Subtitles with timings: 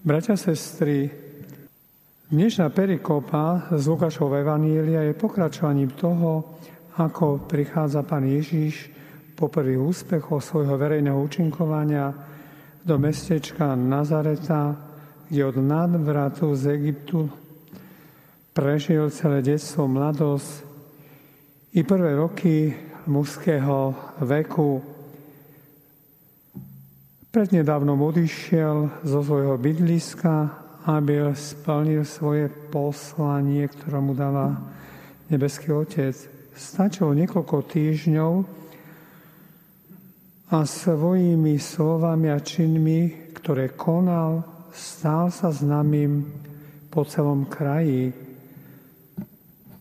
[0.00, 1.12] Bratia, sestry,
[2.32, 6.56] dnešná perikopa z Lukášovho Evanília je pokračovaním toho,
[6.96, 8.88] ako prichádza pán Ježiš
[9.36, 12.16] po prvých úspechoch svojho verejného účinkovania
[12.80, 14.72] do mestečka Nazareta,
[15.28, 17.28] kde od nadvratu z Egyptu
[18.56, 20.64] prežil celé detstvo, mladosť
[21.76, 22.72] i prvé roky
[23.04, 23.92] mužského
[24.24, 24.80] veku
[27.30, 30.50] Prednedávnom odišiel zo svojho bydliska,
[30.82, 34.58] aby splnil svoje poslanie, ktoré mu dáva
[35.30, 36.10] nebeský Otec.
[36.50, 38.32] Stačilo niekoľko týždňov
[40.50, 44.42] a svojimi slovami a činmi, ktoré konal,
[44.74, 46.26] stál sa známym
[46.90, 48.10] po celom kraji.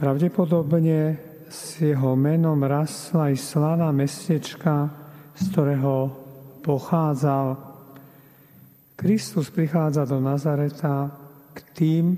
[0.00, 1.20] Pravdepodobne
[1.52, 4.88] s jeho menom rastla aj sláva mestečka,
[5.36, 6.23] z ktorého
[6.64, 7.60] pochádzal.
[8.96, 11.12] Kristus prichádza do Nazareta
[11.52, 12.16] k tým,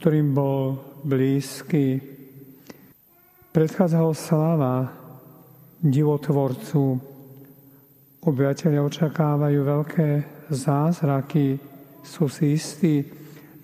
[0.00, 2.00] ktorým bol blízky.
[3.52, 4.88] Predchádza ho sláva
[5.84, 6.96] divotvorcu.
[8.24, 10.08] Obyvateľe očakávajú veľké
[10.48, 11.60] zázraky,
[12.00, 13.04] sú si istí,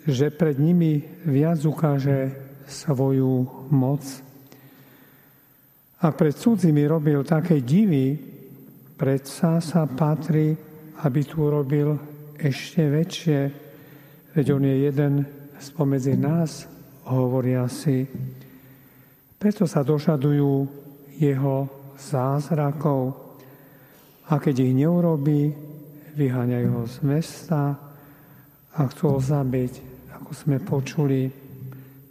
[0.05, 2.37] že pred nimi viac ukáže
[2.69, 4.05] svoju moc.
[6.01, 8.17] A pred cudzími robil také divy,
[9.01, 10.53] predsa sa patrí,
[11.01, 11.97] aby tu urobil
[12.37, 13.41] ešte väčšie,
[14.37, 15.15] veď on je jeden
[15.57, 16.69] spomedzi nás,
[17.09, 18.05] hovoria si.
[19.41, 20.69] Preto sa dožadujú
[21.17, 21.57] jeho
[21.97, 23.17] zázrakov
[24.29, 25.57] a keď ich neurobí,
[26.13, 27.81] vyháňajú ho z mesta
[28.77, 29.73] a chcú ho zabiť,
[30.21, 31.33] ako sme počuli.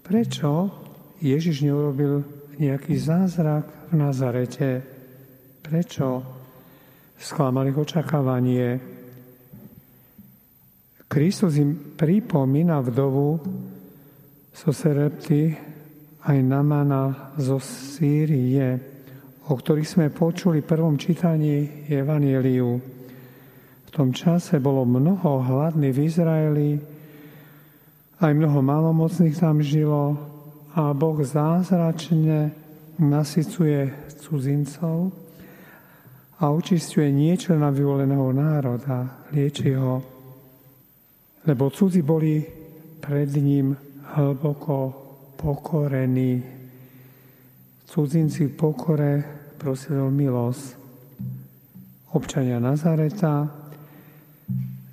[0.01, 0.73] Prečo
[1.21, 2.25] Ježiš neurobil
[2.57, 4.81] nejaký zázrak v Nazarete?
[5.61, 6.38] Prečo?
[7.19, 8.79] Sklamal ich očakávanie.
[11.11, 13.43] Kristus im pripomína vdovu
[14.55, 15.51] zo Serepty
[16.23, 18.79] aj Namana zo Sýrie,
[19.49, 22.79] o ktorých sme počuli v prvom čítaní Evangeliu.
[23.83, 26.71] V tom čase bolo mnoho hladných v Izraeli,
[28.19, 30.15] aj mnoho malomocných tam žilo
[30.77, 32.53] a Boh zázračne
[32.99, 35.28] nasycuje cudzincov
[36.39, 39.99] a očistuje niečo na vyvoleného národa, lieči ho,
[41.43, 42.39] lebo cudzi boli
[43.03, 43.75] pred ním
[44.15, 44.75] hlboko
[45.35, 46.39] pokorení.
[47.83, 49.11] Cudzinci v pokore
[49.59, 50.65] prosili o milosť.
[52.15, 53.43] Občania Nazareta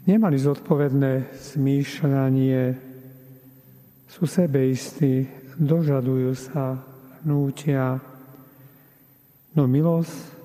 [0.04, 2.58] nemali zodpovedné zmýšľanie,
[4.10, 6.82] sú sebeistí, dožadujú sa,
[7.22, 8.02] nútia,
[9.54, 10.35] no milosť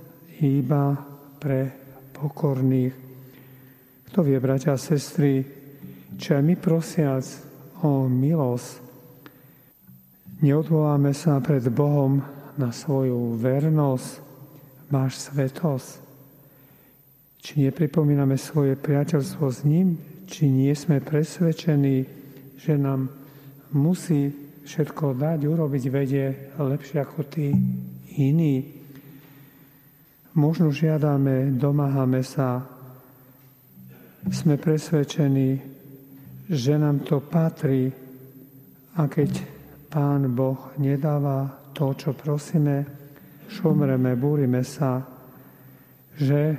[0.42, 0.98] iba
[1.38, 1.70] pre
[2.18, 2.94] pokorných.
[4.10, 5.46] Kto vie, bratia a sestry,
[6.18, 7.24] čo aj my prosiac
[7.86, 8.70] o milosť,
[10.42, 12.20] neodvoláme sa pred Bohom
[12.58, 14.10] na svoju vernosť,
[14.92, 15.90] máš svetosť.
[17.42, 19.98] Či nepripomíname svoje priateľstvo s ním,
[20.30, 22.06] či nie sme presvedčení,
[22.60, 23.10] že nám
[23.74, 24.30] musí
[24.62, 27.50] všetko dať, urobiť vedie lepšie ako tí
[28.20, 28.81] iní.
[30.32, 32.64] Možno žiadame, domáhame sa,
[34.32, 35.60] sme presvedčení,
[36.48, 37.92] že nám to patrí
[38.96, 39.44] a keď
[39.92, 42.88] Pán Boh nedáva to, čo prosíme,
[43.52, 45.04] šomreme, búrime sa,
[46.16, 46.56] že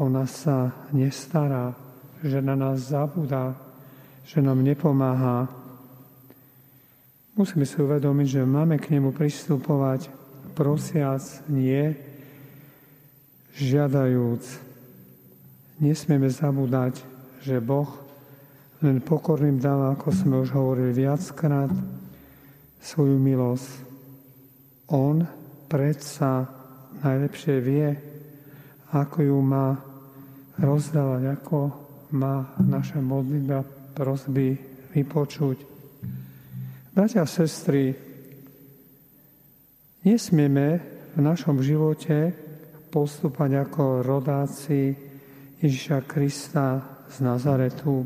[0.00, 1.76] o nás sa nestará,
[2.24, 3.60] že na nás zabúda,
[4.24, 5.52] že nám nepomáha.
[7.36, 10.08] Musíme si uvedomiť, že máme k nemu pristupovať
[10.56, 11.20] prosiac,
[11.52, 11.92] nie
[13.56, 14.44] žiadajúc.
[15.80, 17.00] Nesmieme zabúdať,
[17.40, 17.88] že Boh
[18.80, 21.68] len pokorným dáva, ako sme už hovorili viackrát,
[22.80, 23.70] svoju milosť.
[24.96, 25.20] On
[25.68, 26.48] predsa
[27.04, 27.88] najlepšie vie,
[28.96, 29.76] ako ju má
[30.56, 31.58] rozdávať, ako
[32.16, 33.62] má naše modlitba
[33.92, 34.56] prosby
[34.96, 35.58] vypočuť.
[36.90, 37.94] Bratia a sestry,
[40.02, 40.66] nesmieme
[41.14, 42.34] v našom živote
[42.90, 44.92] postúpať ako rodáci
[45.62, 48.02] Ježiša Krista z Nazaretu.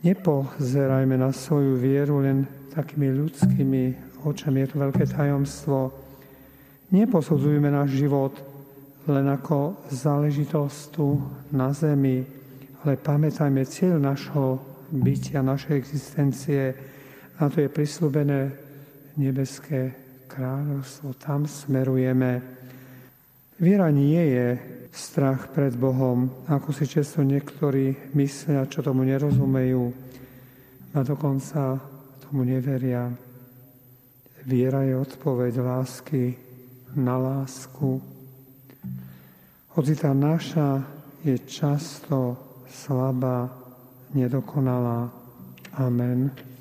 [0.00, 3.82] Nepozerajme na svoju vieru len takými ľudskými
[4.22, 5.78] očami, je to veľké tajomstvo.
[6.94, 8.38] Neposudzujme náš život
[9.10, 11.18] len ako záležitosť tu
[11.50, 12.22] na zemi,
[12.86, 14.62] ale pamätajme cieľ našho
[14.94, 16.62] bytia, našej existencie.
[17.40, 18.52] A to je prislúbené
[19.16, 19.96] nebeské
[20.28, 21.16] kráľovstvo.
[21.16, 22.59] Tam smerujeme.
[23.60, 24.46] Viera nie je
[24.88, 29.84] strach pred Bohom, ako si často niektorí myslia, čo tomu nerozumejú
[30.96, 31.76] a dokonca
[32.24, 33.12] tomu neveria.
[34.48, 36.40] Viera je odpoveď lásky
[36.96, 38.00] na lásku.
[39.76, 40.80] Hoci tá naša
[41.20, 43.44] je často slabá,
[44.16, 45.12] nedokonalá.
[45.76, 46.49] Amen.